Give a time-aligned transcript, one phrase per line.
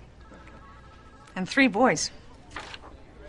[1.36, 2.10] and three boys.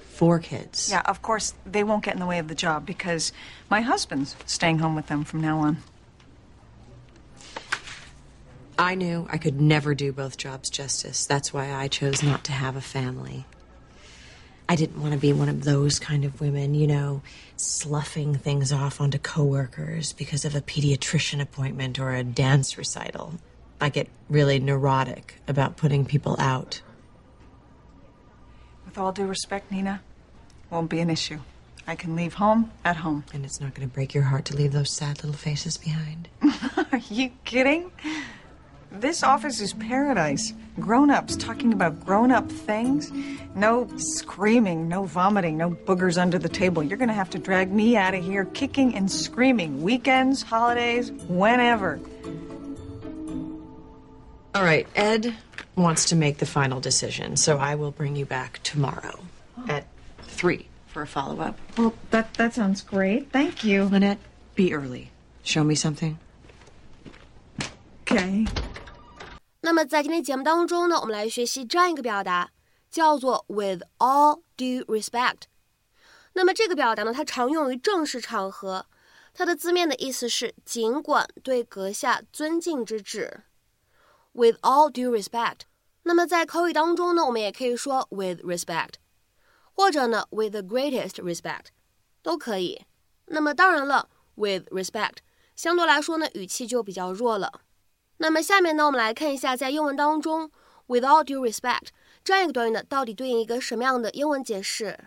[0.09, 0.89] Four kids.
[0.89, 3.33] Yeah, of course, they won't get in the way of the job because
[3.69, 5.77] my husband's staying home with them from now on.
[8.77, 11.25] I knew I could never do both jobs justice.
[11.25, 13.45] That's why I chose not to have a family.
[14.67, 17.21] I didn't want to be one of those kind of women, you know,
[17.55, 23.35] sloughing things off onto coworkers because of a pediatrician appointment or a dance recital.
[23.79, 26.81] I get really neurotic about putting people out.
[28.85, 30.01] With all due respect, Nina,
[30.69, 31.39] won't be an issue.
[31.87, 33.25] I can leave home at home.
[33.33, 36.27] And it's not going to break your heart to leave those sad little faces behind.
[36.91, 37.91] Are you kidding?
[38.91, 40.53] This office is paradise.
[40.79, 43.11] Grown ups talking about grown up things.
[43.55, 46.83] No screaming, no vomiting, no boogers under the table.
[46.83, 49.81] You're going to have to drag me out of here kicking and screaming.
[49.81, 51.99] Weekends, holidays, whenever.
[54.53, 55.35] All right, Ed
[55.75, 59.19] wants to make the final decision, so I will bring you back tomorrow
[59.57, 59.65] oh.
[59.67, 59.85] at
[60.23, 61.59] 3 for a follow up.
[61.77, 63.31] Well, that, that sounds great.
[63.31, 63.83] Thank you.
[63.83, 64.19] Lynette,
[64.55, 65.11] be early.
[65.43, 66.17] Show me something.
[68.01, 68.45] Okay.
[69.65, 72.51] 那么在今天节目当中呢，我们来学习这样一个表达，
[72.91, 75.45] 叫做 with all due respect。
[76.33, 78.85] 那么这个表达呢，它常用于正式场合，
[79.33, 83.41] 它的字面的意思是尽管对阁下尊敬之至。
[84.33, 85.61] With all due respect，
[86.03, 88.93] 那么在口语当中呢，我们也可以说 with respect，
[89.73, 91.69] 或者呢 with the greatest respect，
[92.21, 92.85] 都可以。
[93.25, 95.15] 那么当然了，with respect
[95.55, 97.61] 相对来说呢语气就比较弱了。
[98.17, 100.49] 那么下面呢，我们来看一下在英文当中
[100.87, 101.87] with all due respect
[102.23, 104.97] 这样一个短语呢，到底对应一个什么样的英文解释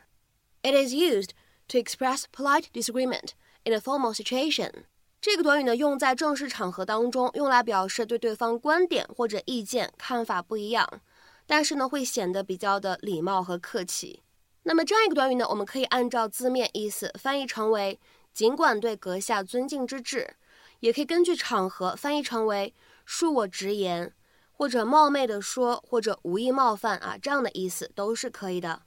[0.62, 1.30] ？It is used
[1.68, 3.30] to express polite disagreement
[3.64, 4.84] in a formal situation.
[5.20, 11.00] 这个短语呢，用在正式场合当中，用来表示对对方观点或者意见看法不一样，
[11.46, 14.22] 但是呢，会显得比较的礼貌和客气。
[14.62, 17.98] 那么这样一个短语呢，我们可以按照字面意思翻译成为
[18.32, 20.36] “尽管对阁下尊敬之至”，
[20.80, 22.72] 也可以根据场合翻译成为
[23.08, 24.12] “恕我直言”
[24.52, 28.82] 或者“冒昧的说”或者“无意冒犯”啊，这样的意思都是可以的。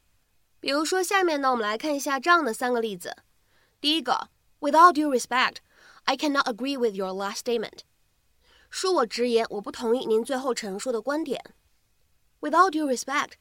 [0.59, 3.17] 比如说，下面呢，我们来看一下这样的三个例子。
[3.79, 4.29] 第一个
[4.59, 5.55] ，With all due respect。
[6.03, 7.79] I cannot agree with your last statement.
[8.71, 11.55] 恕我直言，我不同意您最后陈述的观点。
[12.41, 13.33] With all due respect,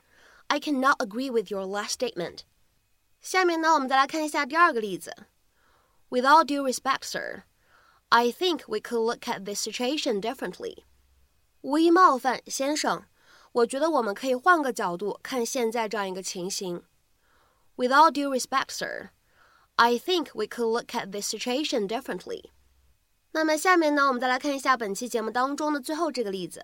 [0.48, 2.40] I cannot agree with your last statement.
[3.20, 5.14] 下面呢，我们再来看一下第二个例子。
[6.10, 7.42] With all due respect, sir,
[8.09, 10.83] I think we could look at this situation differently.
[11.61, 13.03] 无意冒犯，先生，
[13.51, 16.83] 我觉得我们可以换个角度看现在这样一个情形。
[17.75, 19.09] With all due respect, sir,
[19.75, 22.51] I think we could look at this situation differently.
[23.31, 26.63] 那么下面呢，我们再来看一下本期节目当中的最后这个例子。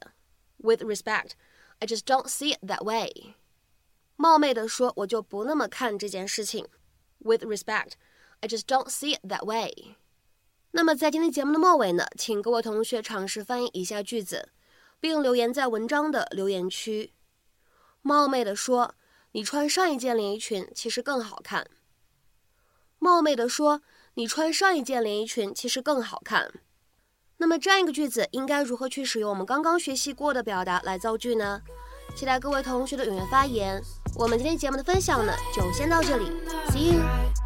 [0.58, 1.32] With respect,
[1.80, 3.36] I just don't see it that way.
[4.16, 6.68] 冒昧的说，我就不那么看这件事情。
[7.18, 7.94] With respect,
[8.40, 9.98] I just don't see it that way.
[10.77, 14.51] 那么在今天节目的末尾呢，请各位同学尝试翻译一下句子，
[15.01, 17.15] 并留言在文章的留言区。
[18.03, 18.95] 冒昧的说，
[19.33, 21.67] 你穿上一件连衣裙其实更好看。
[22.99, 23.81] 冒昧的说，
[24.17, 26.53] 你穿上一件连衣裙其实更好看。
[27.39, 31.63] 那么这样一个句子应该如何去使用我们刚刚学习过的表达来造句呢？
[32.15, 33.83] 期待各位同学的踊跃发言。
[34.15, 36.27] 我们今天节目的分享呢，就先到这里
[36.69, 37.46] ，See you。